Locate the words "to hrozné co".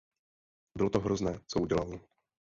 0.89-1.59